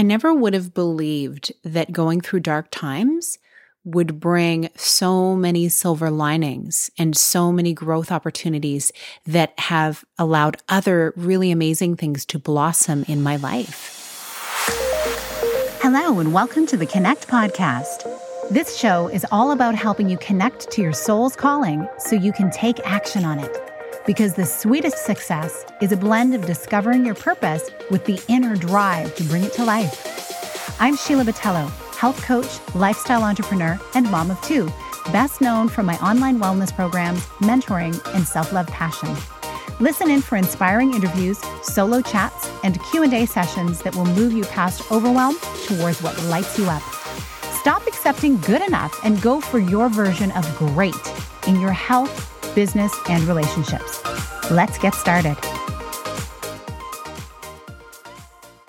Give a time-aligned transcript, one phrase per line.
[0.00, 3.38] I never would have believed that going through dark times
[3.84, 8.92] would bring so many silver linings and so many growth opportunities
[9.26, 14.64] that have allowed other really amazing things to blossom in my life.
[15.82, 18.10] Hello, and welcome to the Connect Podcast.
[18.48, 22.50] This show is all about helping you connect to your soul's calling so you can
[22.50, 23.69] take action on it.
[24.06, 29.14] Because the sweetest success is a blend of discovering your purpose with the inner drive
[29.16, 30.74] to bring it to life.
[30.80, 34.72] I'm Sheila Batello, health coach, lifestyle entrepreneur, and mom of two,
[35.12, 39.14] best known for my online wellness programs, mentoring, and self-love passion.
[39.80, 44.90] Listen in for inspiring interviews, solo chats, and Q&A sessions that will move you past
[44.90, 45.36] overwhelm
[45.66, 46.82] towards what lights you up.
[47.60, 50.94] Stop accepting good enough and go for your version of great
[51.46, 54.02] in your health, business, and relationships.
[54.50, 55.36] Let's get started.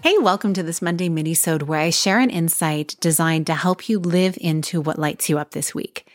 [0.04, 4.00] Hey, welcome to this Monday mini-sode where I share an insight designed to help you
[4.00, 6.08] live into what lights you up this week.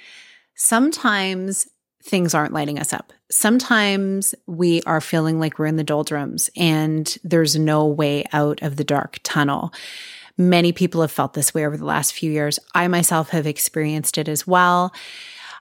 [0.54, 1.68] Sometimes
[2.02, 3.12] things aren't lighting us up.
[3.30, 8.76] Sometimes we are feeling like we're in the doldrums and there's no way out of
[8.76, 9.72] the dark tunnel.
[10.38, 12.58] Many people have felt this way over the last few years.
[12.74, 14.92] I myself have experienced it as well.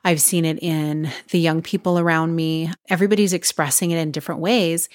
[0.06, 2.72] I've seen it in the young people around me.
[2.90, 4.88] Everybody's expressing it in different ways.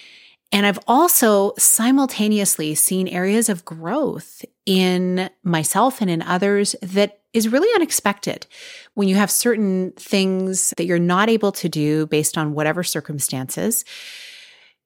[0.53, 7.49] And I've also simultaneously seen areas of growth in myself and in others that is
[7.49, 8.47] really unexpected.
[8.95, 13.85] When you have certain things that you're not able to do based on whatever circumstances,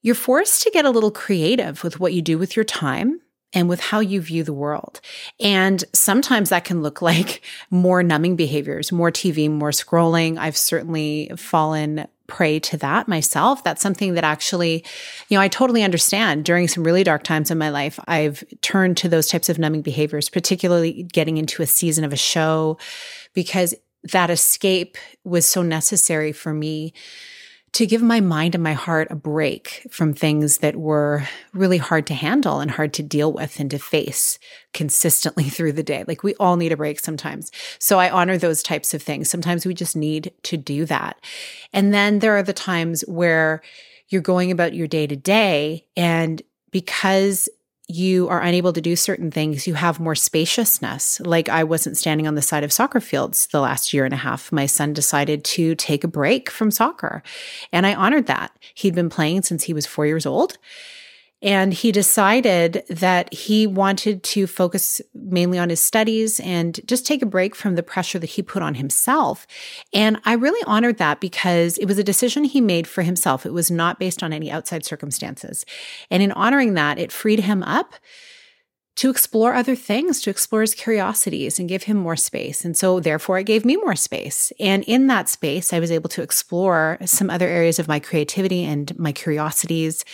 [0.01, 3.21] you're forced to get a little creative with what you do with your time
[3.55, 5.01] and with how you view the world.
[5.41, 10.37] And sometimes that can look like more numbing behaviors, more TV, more scrolling.
[10.37, 13.63] I've certainly fallen prey to that myself.
[13.63, 14.85] That's something that actually,
[15.29, 16.45] you know, I totally understand.
[16.45, 19.83] During some really dark times in my life, I've turned to those types of numbing
[19.83, 22.79] behaviors, particularly getting into a season of a show,
[23.35, 23.75] because
[24.13, 26.93] that escape was so necessary for me
[27.75, 32.07] to give my mind and my heart a break from things that were really hard
[32.07, 34.39] to handle and hard to deal with and to face
[34.73, 36.05] consistently through the day.
[36.07, 37.51] Like we all need a break sometimes.
[37.81, 39.29] So I honor those types of things.
[39.29, 41.21] Sometimes we just need to do that.
[41.73, 43.61] And then there are the times where
[44.09, 46.41] you're going about your day to day and
[46.71, 47.49] because
[47.89, 51.21] you are unable to do certain things, you have more spaciousness.
[51.21, 54.19] Like I wasn't standing on the side of soccer fields the last year and a
[54.19, 54.51] half.
[54.51, 57.23] My son decided to take a break from soccer,
[57.73, 58.53] and I honored that.
[58.75, 60.57] He'd been playing since he was four years old.
[61.45, 67.21] And he decided that he wanted to focus mainly on his studies and just take
[67.21, 69.47] a break from the pressure that he put on himself.
[69.93, 73.45] And I really honored that because it was a decision he made for himself.
[73.45, 75.67] It was not based on any outside circumstances.
[76.11, 77.95] And in honoring that, it freed him up
[78.97, 82.65] to explore other things, to explore his curiosities and give him more space.
[82.65, 84.53] And so, therefore, it gave me more space.
[84.61, 88.65] And in that space, I was able to explore some other areas of my creativity
[88.65, 90.05] and my curiosities.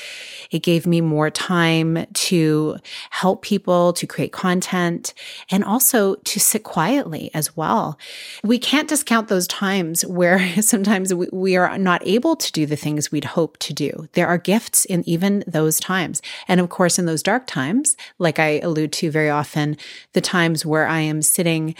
[0.50, 2.78] It gave me more time to
[3.10, 5.12] help people, to create content,
[5.50, 7.98] and also to sit quietly as well.
[8.42, 13.12] We can't discount those times where sometimes we are not able to do the things
[13.12, 14.08] we'd hope to do.
[14.12, 16.22] There are gifts in even those times.
[16.48, 19.76] And of course, in those dark times, like I allude to very often
[20.12, 21.74] the times where I am sitting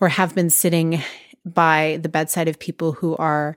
[0.00, 1.02] or have been sitting
[1.44, 3.56] by the bedside of people who are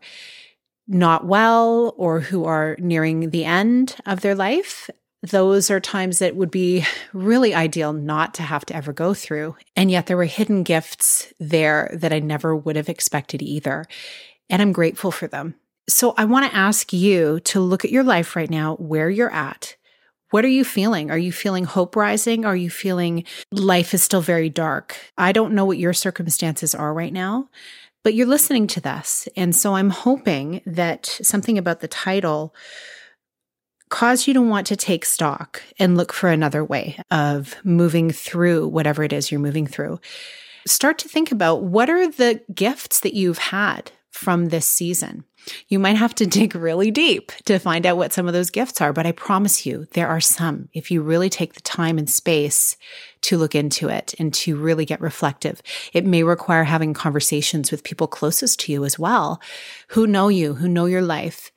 [0.87, 4.89] not well or who are nearing the end of their life.
[5.21, 9.55] Those are times that would be really ideal not to have to ever go through.
[9.75, 13.85] And yet there were hidden gifts there that I never would have expected either.
[14.49, 15.55] And I'm grateful for them.
[15.89, 19.33] So I want to ask you to look at your life right now, where you're
[19.33, 19.75] at,
[20.31, 21.09] what are you feeling?
[21.11, 22.45] Are you feeling hope rising?
[22.45, 24.95] Are you feeling life is still very dark?
[25.17, 27.49] I don't know what your circumstances are right now,
[28.03, 29.27] but you're listening to this.
[29.35, 32.53] And so I'm hoping that something about the title
[33.89, 38.67] cause you to want to take stock and look for another way of moving through
[38.67, 39.99] whatever it is you're moving through.
[40.67, 45.23] Start to think about what are the gifts that you've had from this season.
[45.69, 48.81] You might have to dig really deep to find out what some of those gifts
[48.81, 52.09] are, but I promise you there are some if you really take the time and
[52.09, 52.75] space
[53.21, 55.61] to look into it and to really get reflective.
[55.93, 59.41] It may require having conversations with people closest to you as well,
[59.89, 61.51] who know you, who know your life,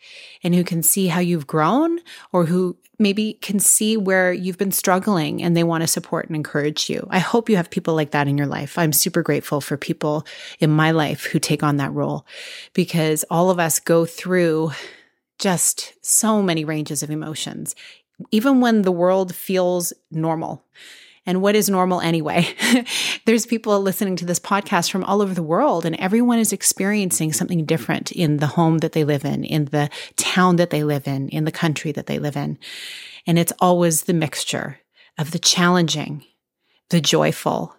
[0.44, 1.98] and who can see how you've grown
[2.32, 6.36] or who maybe can see where you've been struggling and they want to support and
[6.36, 7.06] encourage you.
[7.10, 8.78] I hope you have people like that in your life.
[8.78, 10.24] I'm super grateful for people
[10.60, 12.26] in my life who take on that role
[12.72, 14.72] because all of us go through
[15.38, 17.74] just so many ranges of emotions,
[18.30, 20.64] even when the world feels normal.
[21.24, 22.48] And what is normal anyway?
[23.26, 27.32] There's people listening to this podcast from all over the world, and everyone is experiencing
[27.32, 31.06] something different in the home that they live in, in the town that they live
[31.06, 32.58] in, in the country that they live in.
[33.26, 34.80] And it's always the mixture
[35.16, 36.24] of the challenging,
[36.90, 37.76] the joyful,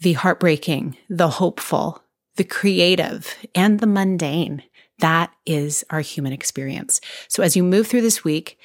[0.00, 2.02] the heartbreaking, the hopeful,
[2.36, 4.62] the creative, and the mundane.
[5.00, 7.02] That is our human experience.
[7.28, 8.58] So as you move through this week,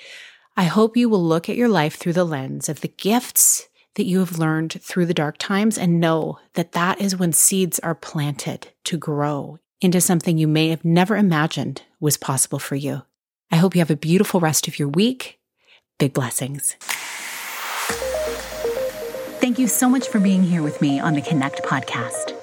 [0.56, 4.06] I hope you will look at your life through the lens of the gifts that
[4.06, 7.96] you have learned through the dark times and know that that is when seeds are
[7.96, 13.02] planted to grow into something you may have never imagined was possible for you.
[13.52, 15.40] I hope you have a beautiful rest of your week.
[15.98, 16.76] Big blessings.
[19.42, 22.38] Thank you so much for being here with me on the Connect podcast.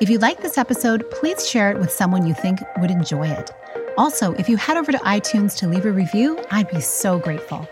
[0.00, 3.50] If you like this episode, please share it with someone you think would enjoy it.
[3.96, 7.68] Also, if you head over to iTunes to leave a review, I'd be so grateful.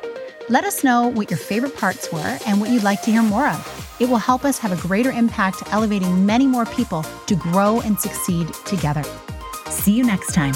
[0.50, 3.46] Let us know what your favorite parts were and what you'd like to hear more
[3.46, 3.96] of.
[4.00, 7.96] It will help us have a greater impact, elevating many more people to grow and
[8.00, 9.04] succeed together.
[9.68, 10.54] See you next time.